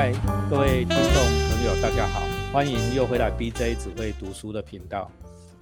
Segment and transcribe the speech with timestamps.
[0.00, 0.10] 嗨，
[0.48, 1.14] 各位听众
[1.50, 5.10] 朋友，大家好，欢迎又回来 BJ 只会读书的频道。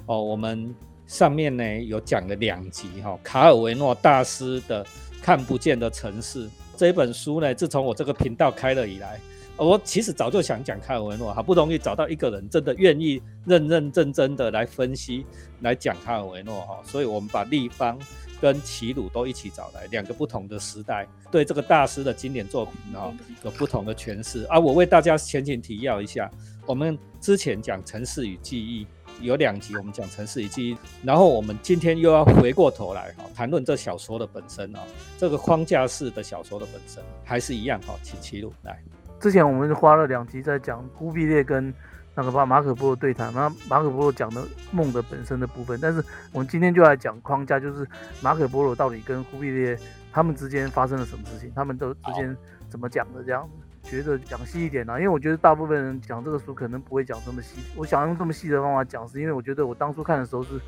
[0.06, 0.72] 哦，我们
[1.08, 4.84] 上面呢有讲了两集哈，卡尔维诺大师的
[5.20, 6.46] 《看不见的城市》
[6.76, 9.18] 这本书呢，自从我这个频道开了以来，
[9.58, 15.26] 我其实早就想讲卡尔维诺，好不容易找到一个人真的愿意认认真真的来分析、
[15.60, 17.98] 来讲卡尔维诺哈，所以我们把立方。
[18.40, 24.56] 跟齐鲁都一起找来，两个不同的时代，对这个大师的经典作品啊，有不同的诠释啊。
[24.60, 26.30] 我为大家前景提要一下，
[26.64, 28.86] 我们之前讲城市与记忆
[29.20, 34.84] 有两集，我们讲城市与记忆，然后我们今天又要回过头来哈，谈论这小说的本身啊，
[35.18, 38.80] 这个框架式的小说的本身还是一样哈，请齐鲁来。
[39.20, 41.72] 之前我们花了两集在讲忽必烈跟。
[42.14, 47.86] 那个把马可波罗对谈，那马可波罗讲的梦的本身的部分，但是我们今天就来讲框架，就是
[48.20, 49.78] 马可波罗到底跟忽必烈
[50.10, 52.36] 他们之间发生了什么事情，他们都之间
[52.68, 53.48] 怎么讲的这样
[53.84, 60.60] 子，觉得讲细一点啊，因为我觉得大部分人讲这个书可能不会讲这么细，我想用这么细的方法讲，是因为我觉得我当初看的时候是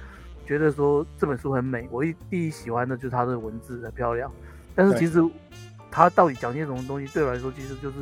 [0.46, 4.30] 觉得说这本书很美，我一第一喜欢的就是它的文字很漂亮，
[4.72, 5.20] 但是其实
[5.90, 7.96] 它到底讲些什么东西，对我来说其实就是。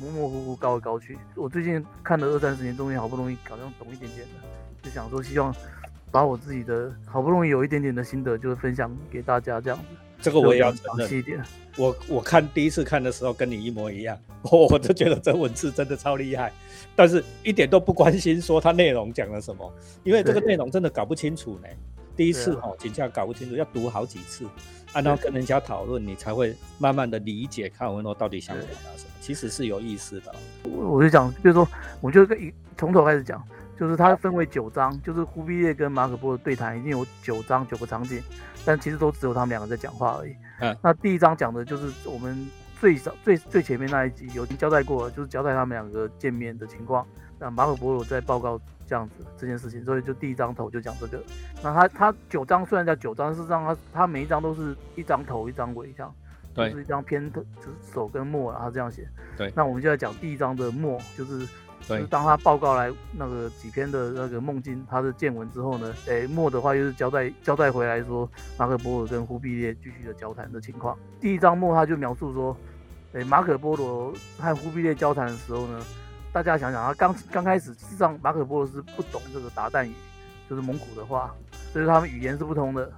[0.00, 1.18] 模模糊糊，高来高去。
[1.34, 4.34] 我最近看了二三十年，终于好不容易好像懂一点点的，
[4.82, 5.54] 就想说希望
[6.10, 9.84] 把我自己的好不容易有一点点的心得，就是分享给大家这样子。
[10.20, 11.42] 这个我也要详细一点。
[11.76, 16.52] 我我看第一次看的时候跟你一模一样，我我就觉得这文字真的超厉害，
[16.94, 19.72] 但是一点都不关心说它内容讲了什么，
[20.04, 21.68] 因为这个内容真的搞不清楚呢。
[22.16, 24.44] 第一次哦，紧张搞不清楚，要读好几次，
[24.92, 29.10] 按照跟人家讨论，你才会慢慢的理解看文诺到底想表达什么。
[29.20, 30.34] 其实是有意思的。
[30.70, 31.66] 我就讲，就是说，
[32.00, 33.42] 我就一从头开始讲，
[33.78, 38.22] 就是它分为九章，就是忽必烈跟马可波罗对谈，已经有九章九个场景，
[38.64, 40.34] 但其实都只有他们两个在讲话而已。
[40.60, 40.76] 嗯。
[40.82, 42.46] 那第一章讲的就是我们
[42.80, 47.06] 最早最最前面那一集有交代过了，就是交代他们两个见面的情况。
[47.38, 48.60] 那马可波罗在报告。
[48.92, 51.18] 这样子这件事情，所以就第一张头就讲这个。
[51.62, 56.14] 那他他九张虽然叫九张，事实上他他每一张都是一张头一张尾这样，
[56.54, 57.42] 就是一张偏头
[57.90, 59.08] 手跟末，然后这样写。
[59.34, 59.50] 对。
[59.56, 61.48] 那我们就在讲第一章的末，就是
[61.88, 70.94] 就是当他报告来那个几篇的那个梦境他的见闻之后呢，诶末的话又是交代交代回来说马可波罗跟忽必烈继续的交谈的情况。
[71.18, 72.54] 第一章末他就描述说，
[73.14, 75.82] 诶马可波罗和忽必烈交谈的时候呢。
[76.32, 79.92] 大家想想啊，刚刚开始，事实上马可波罗是不懂这个达旦语，
[80.48, 81.34] 就是蒙古的话，
[81.72, 82.90] 所以他们语言是不通的。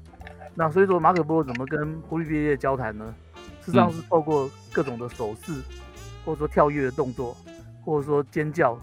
[0.55, 3.13] 那所以说马可波罗怎么跟忽必烈交谈呢？
[3.61, 5.53] 事实上是透过各种的手势，
[6.25, 7.37] 或者说跳跃的动作，
[7.85, 8.79] 或者说尖叫，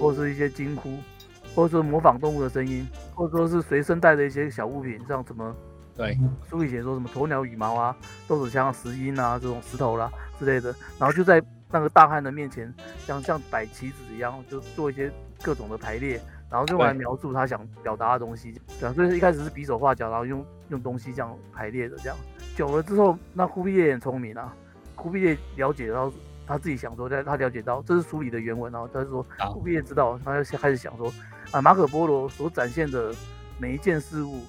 [0.00, 0.96] 或者是一些惊呼，
[1.56, 5.52] 或者说模仿动物的声音，或者说是随身带的一些小物品，像什么，
[5.96, 6.16] 对，
[6.48, 7.96] 书里写说什么鸵鸟羽毛啊、
[8.28, 10.08] 豆子枪、石英啊这种石头啦
[10.38, 11.42] 之类的，然后就在。
[11.70, 12.72] 那个大汉的面前，
[13.06, 15.10] 像像摆棋子一样，就做一些
[15.42, 16.20] 各种的排列，
[16.50, 18.60] 然后用来描述他想表达的东西。
[18.80, 22.16] 对啊，所以一开始是比手画脚，然后用用东西这样排列的，这样
[22.56, 24.54] 久了之后，那忽必烈也很聪明啊。
[24.96, 26.12] 忽必烈了解到
[26.46, 31.12] 他自己想说，在他了解到这是书里的原文哦，他说忽必烈知道，他就开始想说
[31.52, 33.14] 啊，马可波罗所展现的
[33.58, 34.40] 每一件事物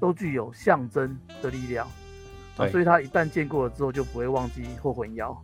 [0.00, 1.86] 都具有象征的力量，
[2.56, 5.36] 啊，所以他一旦见过了之后，就不会忘记或混淆。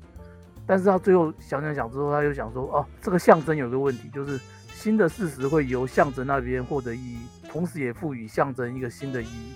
[0.66, 4.40] 但是他最后想想想之后，他又想说，哦，这个象征有个问题，就是
[4.72, 7.18] 新的事实会由象征那边获得意义，
[7.48, 9.52] 同时也赋予象征一个新的意义。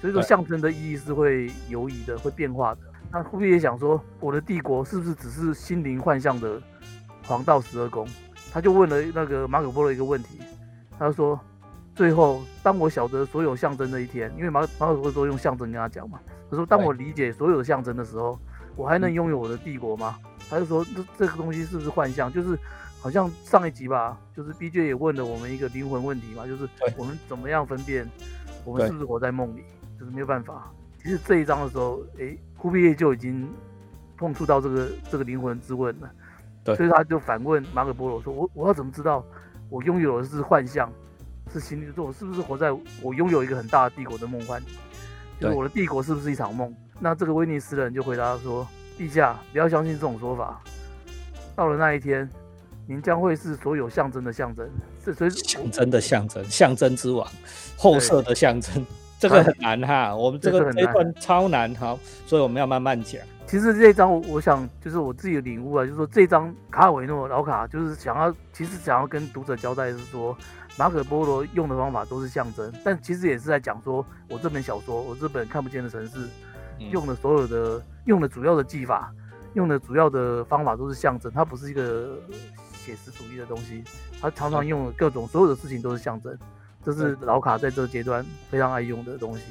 [0.00, 2.80] 所以说，象征的意义是会游移的，会变化的。
[3.10, 6.60] 那忽必烈想说，我的帝国是不是只是心灵幻象的
[7.26, 8.06] 黄道十二宫？
[8.52, 10.40] 他就问了那个马可波罗一个问题，
[10.98, 11.38] 他说，
[11.94, 16.18] 最后当我晓得所有象征的一天，因为马马可波罗用象征跟他讲嘛，
[16.50, 18.38] 他说，当我理解所有的象征的时候，
[18.76, 20.16] 我还能拥有我的帝国吗？
[20.50, 22.32] 他就说这这个东西是不是幻象？
[22.32, 22.58] 就是
[23.00, 28.08] 好像上一集吧，就是 B J 也问了我们一个灵魂问题嘛，就是我们怎么样分辨
[28.64, 29.62] 我们是不是活在梦里？
[29.98, 30.72] 就是没有办法。
[31.00, 33.48] 其实这一章的时候，哎，忽必烈就已经
[34.16, 36.10] 碰触到这个这个灵魂之问了。
[36.64, 39.24] 对，所以他就反问马可波罗说：“我我要怎么知道
[39.70, 40.92] 我拥有的是幻象，
[41.52, 42.02] 是心理的？
[42.02, 44.60] 我是不是活在我拥有一个很大的帝国的梦幻？
[45.40, 48.66] 就是我的帝国是不是一场梦？”那这个威尼斯人就回答说。
[48.98, 50.60] 陛下，不要相信这种说法。
[51.54, 52.28] 到了那一天，
[52.86, 54.68] 您将会是所有象征的象征，
[55.04, 57.26] 是所以象征的象征，象征之王，
[57.76, 58.84] 后设的象征，
[59.18, 60.14] 这个很难哈。
[60.14, 61.96] 我们这个这段超难哈，
[62.26, 63.20] 所以我们要慢慢讲。
[63.46, 70.36] 其实这张，我想就是我自己的领悟啊，就是说这张卡尔维诺老卡，就是想要，其实想要跟读者交代是说，
[70.76, 76.28] 马可波罗用的方法都是象征，但其实也是在讲说，我这本小说，我这本看不见的城市。
[76.78, 79.12] 用的所有的用的主要的技法，
[79.54, 82.18] 用的主要的方法都是象征，它不是一个
[82.72, 83.82] 写实主义的东西，
[84.20, 86.36] 它常常用各种所有的事情都是象征，
[86.84, 89.42] 这是老卡在这个阶段非常爱用的东西。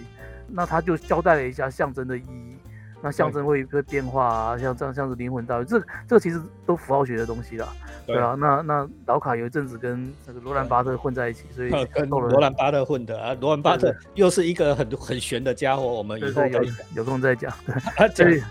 [0.49, 2.57] 那他就交代了一下象征的意义。
[3.01, 7.67] 那象征会会变化啊，像这样像是灵魂道理，这这其实都符号学的东西啦。
[8.05, 16.63] 对啊，那那老卡有一阵子跟那个罗兰巴特混在一起，所以 跟罗兰巴特混的啊，罗兰巴特又是一个很很玄的家伙，我们以后有
[16.95, 17.53] 有空再讲。
[18.15, 18.41] 对，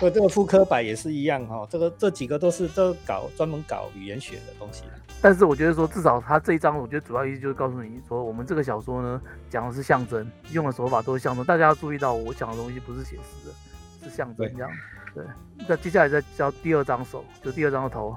[0.00, 4.84] 和这个妇科百也是一样哈，这个这几个都是都搞专门搞语言学的东西。
[5.20, 13.54] 但是我觉得说，至少他这一章，我觉得主要意思就是告诉你说，我们这个小说呢讲的是象征，用的手法都是象征，大家要注意到我讲的东西不是写实的。
[14.02, 14.70] 是象征这样，
[15.14, 15.24] 对。
[15.68, 18.16] 那接下来再教第二张手，就第二张的头。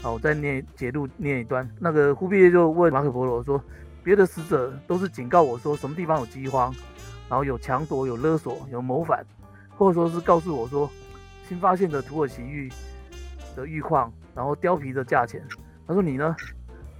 [0.00, 1.68] 好，我再念解录念一段。
[1.80, 3.60] 那个忽必烈就问马可波罗说
[4.04, 6.72] ：“别的使者都是警告我说什么地方有饥荒，
[7.28, 9.24] 然后有强夺、有勒索、有谋反，
[9.76, 10.88] 或者说是告诉我说
[11.48, 12.70] 新发现的土耳其玉
[13.56, 15.42] 的玉矿，然后貂皮的价钱。”
[15.88, 16.36] 他说：“你呢？”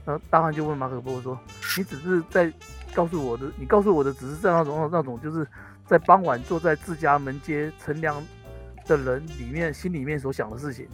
[0.06, 1.38] 那大汉就问马可波罗说
[1.78, 2.52] ：“你只是在
[2.94, 5.46] 告诉我的，你告诉我的只是在那种那种就是。”
[5.86, 8.22] 在傍晚坐在自家门街乘凉
[8.86, 10.88] 的人里面，心里面所想的事情。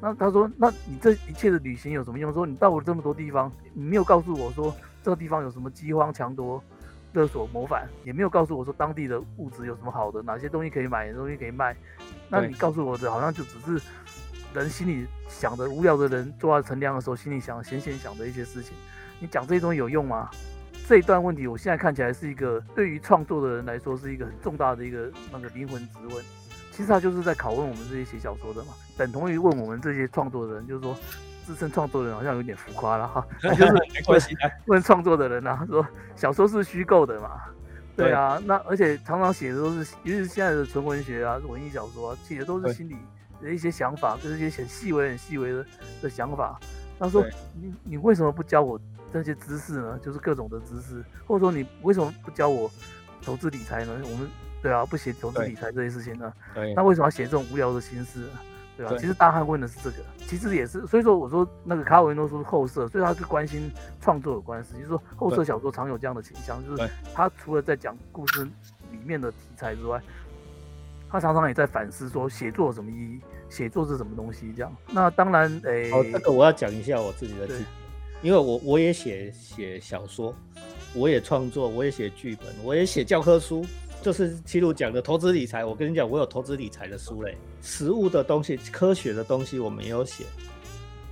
[0.00, 2.30] 那他说：“那你这一切的旅行有什么用？
[2.32, 6.62] 说你到了这么多地方，你没有告诉我说这个地方有什么饥荒、强夺、
[7.14, 11.74] 勒索、谋反，也没有告诉我说当地的物质有什么好的，哪些东西可以买，哪些东西可以卖。
[12.28, 13.80] 那你告诉我的，好像就只是
[14.52, 18.76] 人心里想的，无聊的人坐在乘凉的时候心里想、闲闲想的一些事情。
[19.20, 20.28] 你讲这些东西有用吗？”
[20.86, 26.24] 这一段问题，我现在看起来是一个对于创作的人来说是一个很重大的一个那个灵魂质问。
[26.70, 30.94] 其实他就是在拷问我们这些写小说的嘛，等同于问我们这些创作的人，就是说
[31.46, 33.24] 自称创作人好像有点浮夸了哈。
[33.40, 34.36] 就是
[34.66, 35.86] 问创作的人啊，说
[36.16, 37.40] 小说是虚构的嘛？
[37.96, 42.96] 对啊，那而且常常写的都是，尤其是现在的纯文学啊、文艺小说啊，写的都是心里
[43.40, 45.64] 的一些想法，就是一些很细微、很细微的
[46.02, 46.58] 的想法。
[46.98, 48.80] 他说：“你你为什么不教我？”
[49.22, 52.68] 这些知识呢，就是各种的知识，或者说你为什么不教我
[53.22, 53.92] 投资理财呢？
[54.02, 54.28] 我们
[54.60, 56.32] 对啊，不写投资理财这些事情呢？
[56.52, 58.26] 对，那为什么要写这种无聊的心事？
[58.76, 58.96] 对吧？
[58.98, 63.70] 其实大汉问的是这个，其实也是，所以说我说那个卡维诺说后设，所以他是关心
[64.00, 68.42] 创作有关系，就是说后设小说常有这样的倾向，就是他除了在讲故事
[68.90, 70.02] 里面的题材之外，
[71.08, 74.76] 他常常也在反思说写作有什么意义，写作是什么东西这样。
[74.90, 77.64] 那当然，诶，哦，这个我要讲一下我自己的经
[78.24, 80.34] 因为我我也写写小说，
[80.94, 83.66] 我也创作，我也写剧本，我也写教科书，
[84.00, 85.62] 就是七路讲的投资理财。
[85.62, 90.24] 我跟你讲，我有投资理财的书嘞，实物的东西、科学的东西我没有写，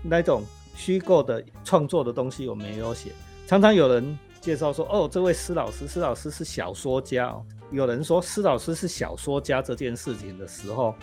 [0.03, 0.43] 那种
[0.75, 3.11] 虚构的创作的东西我没有写。
[3.47, 7.26] 常常有人介绍说，哦，这位施老师，施老师是小说家。
[7.26, 7.44] 哦。
[7.70, 10.94] 有人说施老师是小说家这件事情的时候，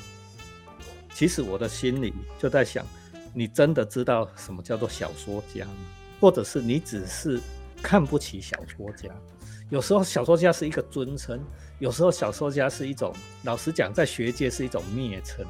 [1.14, 2.84] 其实我的心里就在想，
[3.32, 5.74] 你真的知道什么叫做小说家吗？
[6.20, 7.40] 或者是你只是
[7.82, 9.10] 看不起小说家，
[9.70, 11.40] 有时候小说家是一个尊称，
[11.80, 13.14] 有时候小说家是一种，
[13.44, 15.46] 老实讲，在学界是一种蔑称。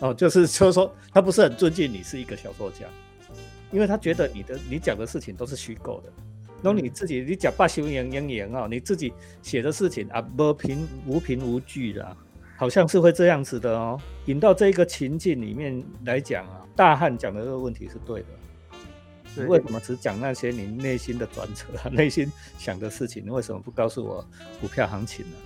[0.00, 2.86] 哦，就是就是说，他不是很尊敬你是一个小说家，
[3.70, 6.10] 因为他觉得你的你讲的事情都是虚构的，
[6.62, 9.12] 然后你自己你讲八修言言言啊，你自己
[9.42, 12.16] 写的事情啊，无凭无凭无据的，
[12.56, 14.00] 好像是会这样子的哦。
[14.24, 18.26] 引到这个情境里面来讲啊，大汉讲的这个问题是对的。
[19.36, 23.24] 你为什么只讲那些你内心的转折、 内心想的事情？
[23.24, 24.24] 你为什么不告诉我
[24.60, 25.36] 股票行情呢？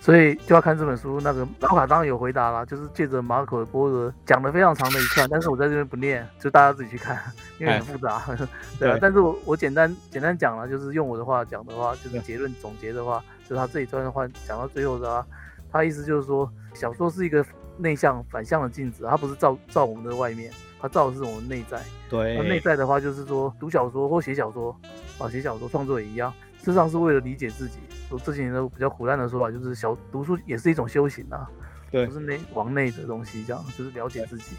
[0.00, 1.18] 所以就要看这本书。
[1.18, 7.18] 那个老卡当然有回答啦，就是借着马可波罗讲的非常长的一串，但是我在这边不念，就大家自己去看，
[7.58, 8.22] 因为很复杂。
[8.78, 15.26] 对啊，但是我我简单简单讲了，就是用我的话讲的话，就是结论总结的话，就是他这一段的话讲到最后的话，
[15.72, 17.42] 他意思就是说，小说是一个
[17.76, 20.52] 内向反向的镜子，它不是照照我们的外面。
[20.80, 24.70] 它照的是我们内在，对，那内在的话就是说，读小说或写小说，
[25.18, 27.78] 啊，写小说创作也一样，事实上是为了理解自己。
[28.10, 31.48] 我这几年都比较苦难的说法，就是小读书也是一种修行啊，
[31.90, 34.56] 对，不是内往内的东西，这样就是了解自己。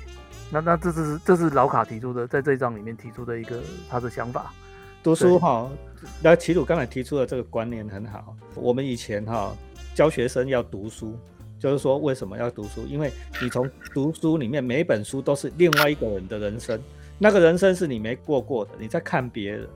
[0.51, 4.51] 那那这是这是老卡提出的，在这一章里面提出的一个他的想法。
[5.03, 5.69] 读书哈，
[6.23, 8.35] 那齐鲁刚才提出的这个观念很好。
[8.55, 9.55] 我们以前哈
[9.93, 11.15] 教学生要读书。
[11.59, 12.85] 就是说，为什么要读书？
[12.87, 16.79] 因为你从读书里面，每一本书都是另外一个人的人生，
[17.17, 19.67] 那个人生是你没过过的，你在看别人，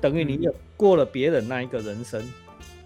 [0.00, 2.22] 等于你也过了别人那一个人生，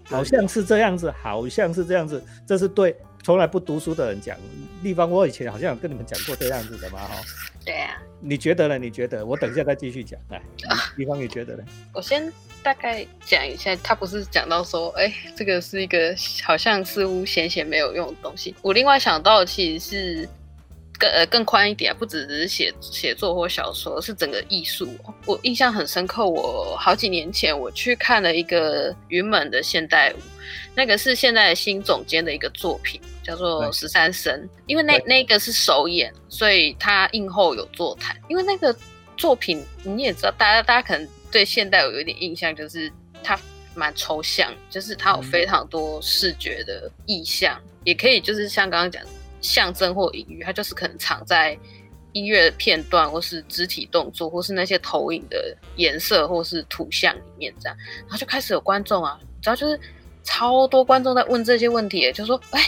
[0.05, 4.37] 好像是这样子，好像是这样子，这是对从来不读书的人讲。
[4.83, 7.15] 立方，我以前好像有跟你们讲过这样子的嘛，哈。
[7.67, 8.01] 对啊。
[8.21, 8.77] 你觉得呢？
[8.77, 9.25] 你觉得？
[9.25, 10.19] 我等一下再继续讲。
[10.29, 10.41] 来，
[10.97, 11.63] 立方，你觉得呢？
[11.93, 12.31] 我先。
[12.63, 18.53] 大概讲一下，他不是讲到说，哎，这个是一个好像似乎闲闲没有用的东西。
[18.61, 20.29] 我另外想到的其实是
[20.99, 24.89] 更呃更宽一点，不只是写写作或小说，是整个艺术。
[25.25, 30.17] 我印象很深刻，我好几年前我去看了一个云门的现代舞，
[30.75, 34.33] 那个是现在新总监的一个作品，叫做《十三生》。
[34.65, 38.17] 因为那那个是首演，所以他映后有座谈。
[38.29, 38.73] 因为那个
[39.17, 42.91] 作品你也知道，大家大家可能对现代舞有点印象，就是
[43.21, 43.37] 它
[43.75, 49.03] 蛮抽象，就是它有非常多视觉的意象，也可以就是像刚刚讲。
[49.39, 51.57] 象征或隐喻，它就是可能藏在
[52.11, 57.77] 音乐片段，或是肢体动作，或是那些投影的颜色，或是图像里面这样。
[58.01, 59.79] 然后就开始有观众啊，主要，就是
[60.23, 62.67] 超多观众在问这些问题，就说：“哎，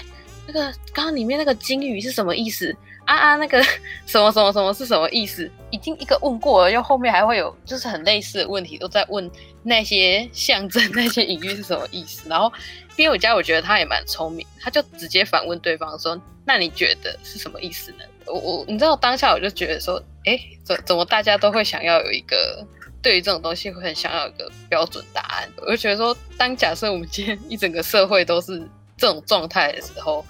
[0.52, 2.76] 那个刚刚里面那个金鱼是什么意思？
[3.06, 3.62] 啊啊，那个
[4.06, 9.30] 什么什么什么是什么意思？”已经一个问过了，又后面还会有就是很类似的问题，都在问
[9.62, 12.28] 那些象征、那些隐喻是什么意思。
[12.28, 12.52] 然后
[12.98, 16.20] 因为我家我觉得他也蛮聪明，他就直接反问对方说。
[16.46, 18.00] 那你觉得是什么意思呢？
[18.26, 22.66] 我我你知道当下我就觉得说，哎，怎怎么大家都会想要有一个
[23.04, 25.48] 对于这种东西会很想要一个标准答案？
[25.58, 30.26] 我就觉得说，当假设我们今天一整个社会都是这种状态的时候，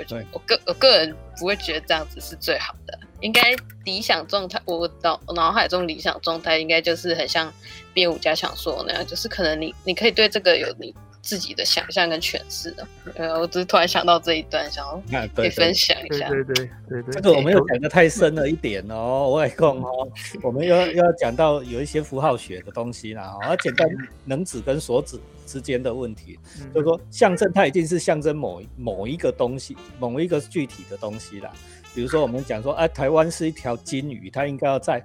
[0.00, 2.98] 我觉得我个我个人不会觉得这样子是最好的。
[3.20, 3.54] 应该
[3.84, 7.52] 理想状态，我脑脑海中理想状态应该就是很像
[7.92, 10.94] 编舞家想说那样，就是可能你你可以对这个有你。
[11.22, 16.28] 自己的想象跟诠释的，呃，我只是突然想到这一段，想要给分享一下。
[16.28, 20.10] 对对对对对，这个我们又讲的太深了一点哦，我来讲哦，
[20.42, 23.88] 我们要要讲到有一些符号学的东西啦，而简单
[24.24, 26.38] 能指跟所指之间的问题，
[26.74, 31.52] 就是说象征它一定是象征某某一个东西，某一个具体的东西啦。
[31.94, 35.04] 比如说我们讲说，哎，台湾是一条金鱼，它应该要在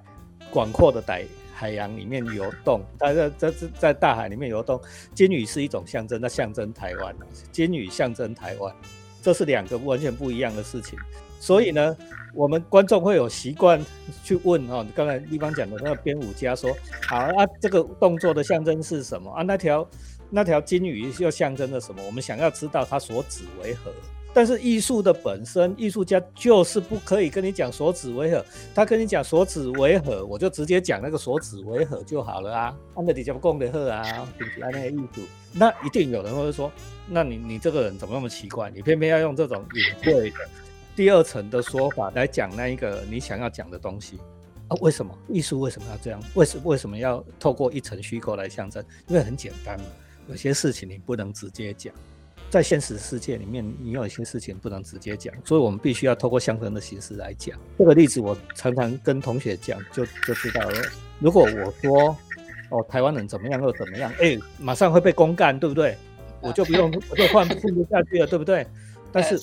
[0.50, 1.24] 广阔的海。
[1.56, 4.78] 海洋里面游动，它 在在在大海里面游动。
[5.14, 7.16] 金鱼是一种象征，那象征台湾。
[7.50, 8.74] 金鱼象征台湾，
[9.22, 10.98] 这是两个完全不一样的事情。
[11.40, 11.96] 所以呢，
[12.34, 13.80] 我们观众会有习惯
[14.22, 16.76] 去问哦，刚才地方讲的那个编舞家说，
[17.08, 19.42] 好啊，这个动作的象征是什么啊？
[19.42, 19.88] 那条
[20.28, 22.02] 那条金鱼又象征了什么？
[22.04, 23.90] 我们想要知道它所指为何。
[24.36, 32.76] 但是艺术的本身，艺术家就是不可以跟你讲所指为何，他跟你讲所指为何，我就直接讲那个所指为何就好了啊。
[32.96, 34.28] 按照底下讲的呵啊，
[34.58, 35.22] 来那个艺术，
[35.54, 36.70] 那一定有人会说，
[37.08, 38.68] 那你你这个人怎么那么奇怪？
[38.68, 40.36] 你偏偏要用这种隐晦的
[40.94, 44.18] 第二层的说法来讲那一个你想要讲的东西
[44.68, 44.76] 啊？
[44.82, 46.22] 为什么艺术为什么要这样？
[46.34, 48.84] 为什为什么要透过一层虚构来象征？
[49.08, 49.86] 因为很简单嘛，
[50.28, 51.90] 有些事情你不能直接讲。
[52.48, 57.58] 在现实世界里面，你有一些事情不能直接讲，所以我们必须要透过象征的形式来讲。
[57.78, 60.82] 这个例子我常常跟同学讲，就就知道了。
[61.18, 62.16] 如果我说
[62.70, 65.96] 哦，台湾人怎么样又怎么样，哎，马上会被公干，对不对？
[66.40, 68.66] 我就不用，我就换混不下去了，对不对？
[69.12, 69.36] 但是，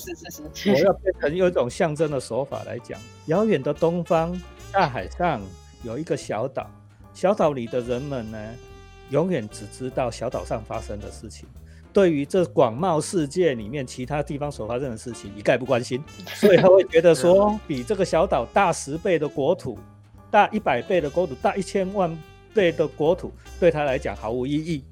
[0.69, 3.00] 我要变成有一种象征的手法来讲。
[3.25, 4.39] 遥远的东方，
[4.72, 5.41] 大海上
[5.83, 6.69] 有一个小岛，
[7.13, 8.38] 小岛里的人们呢，
[9.10, 11.48] 永远只知道小岛上发生的事情。
[11.93, 19.77] 对于这广袤世界里面其他地方所发生的事情一概不关心， 所以他会觉得说，比这个小岛大十倍的国土，
[20.31, 22.17] 大一百倍的国土，大一千万
[22.51, 24.83] 倍的国土，对他来讲毫无意义。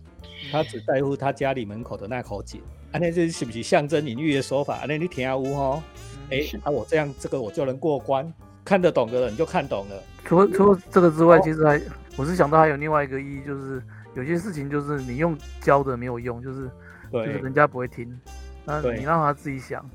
[0.51, 2.61] 他只在乎他家里门口的那口井。
[2.91, 4.75] 啊，那这是不是象征隐喻的说法？
[4.77, 5.83] 啊，那你听下屋哈？
[6.29, 8.31] 哎，那我这样这个我就能过关，
[8.63, 10.03] 看得懂的人就看懂了。
[10.23, 11.81] 除除了这个之外，其实还
[12.15, 13.81] 我是想到还有另外一个意义，就是
[14.13, 16.69] 有些事情就是你用教的没有用，就是。
[17.11, 18.19] 就是人家不会听，
[18.65, 19.87] 那你让他自己想，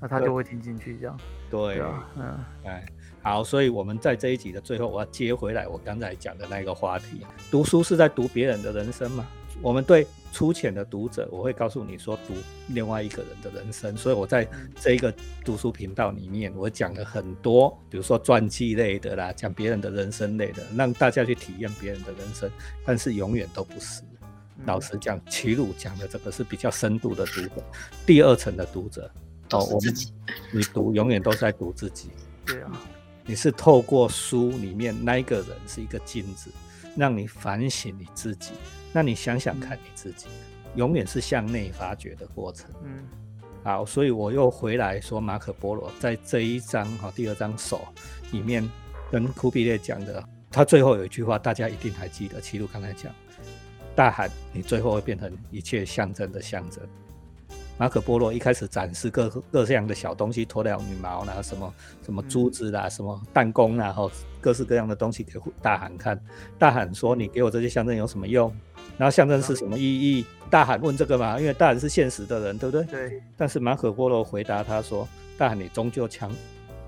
[0.00, 1.16] 那他就会听进去，这样。
[1.50, 2.84] 对啊，嗯，哎，
[3.22, 9.24] 好，所以我们在这一集的最后，我要接回来我刚才讲的那个话题：读书是在读别人的人生嘛？
[9.62, 12.34] 我们对粗浅的读者，我会告诉你说，读
[12.70, 13.96] 另外一个人的人生。
[13.96, 14.44] 所以我在
[14.80, 15.14] 这一个
[15.44, 22.50] 读书频道里面，我讲了很多，比如说传记类的啦，讲别人的人生类的，让大家去体验别人的人生，
[22.84, 24.02] 但是永远都不是。
[24.66, 27.64] 老实讲，齐鲁讲的这个是比较深度的读者，
[28.06, 29.10] 第二层的读者。
[29.50, 29.94] 哦，我们
[30.52, 32.10] 你读永远都是在读自己，
[32.46, 32.72] 对啊，
[33.26, 36.50] 你是透过书里面那一个人是一个镜子，
[36.96, 38.52] 让你反省你自己，
[38.90, 40.28] 那你想想看你自己，
[40.76, 42.70] 永远是向内发掘的过程。
[42.84, 43.04] 嗯，
[43.62, 47.86] 好，所以我又回来说马可波罗在这一章哈第二章手
[48.32, 48.68] 里面
[49.12, 53.14] 跟库比列讲的，他最后有一句话，大家一定还记得，齐鲁刚才讲。
[53.94, 56.82] 大喊，你最后会变成一切象征的象征。
[57.76, 61.74] 马可波罗一开始展示各各样的小东西，鸵鸟羽毛啦，什么
[62.04, 64.10] 什么珠子啦，什么弹弓啦，后
[64.40, 66.20] 各式各样的东西给大喊看。
[66.56, 68.54] 大喊说：“你给我这些象征有什么用？
[68.96, 72.86] 然后象征是什么意义？”大喊问这个嘛，因为大喊是现实的人，对不对？
[72.86, 73.22] 对。
[73.36, 76.30] 但是马可波罗回答他说：“大喊，你终究强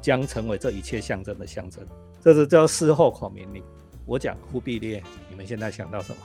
[0.00, 1.84] 将成为这一切象征的象征。
[2.22, 3.60] 这是叫事后孔明令。
[4.04, 6.18] 我讲忽必烈，你们现在想到什么？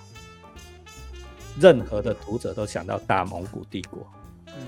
[1.59, 4.07] 任何的读者都想到大蒙古帝国，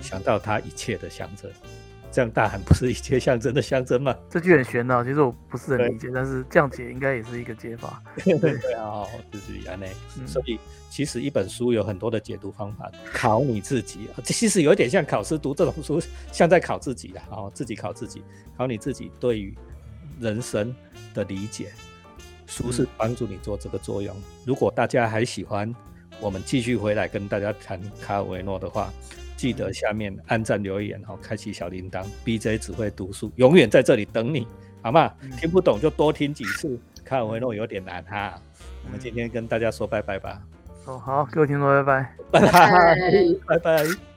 [0.02, 1.50] 想到它一切的象征。
[2.12, 4.16] 这样大汗不是一切象征的象征吗？
[4.30, 8.04] 这句很玄啊，其实我不是很理解，但是这样解应该也是一个解法。
[8.24, 9.90] 对啊，就是原来，
[10.28, 10.60] 所以
[10.92, 14.10] 其实一本书有很多的解读方法，考你自己。
[14.16, 16.00] 啊其实有点像考试读这种书，
[16.32, 18.24] 像在考自己的哦，自己考自己，
[18.56, 19.58] 考你自己对于
[20.20, 20.72] 人生
[21.16, 21.72] 的理解。
[22.46, 24.16] 书是帮助你做这个作用。
[24.46, 25.74] 如果大家还喜欢
[26.20, 28.92] 我们继续回来跟大家谈卡尔维诺的话。
[29.36, 32.06] 记得下面按赞留言哦，开启小铃铛。
[32.24, 34.48] BJ 只会读书，永远在这里等你，
[34.82, 35.12] 好吗？
[35.38, 36.80] 听不懂就多听几次。
[37.04, 38.42] 卡尔维诺有点难哈，
[38.86, 40.42] 我们今天跟大家说拜拜吧。
[40.86, 42.96] 哦，好，各位听众，拜拜，拜拜，
[43.46, 44.13] 拜拜。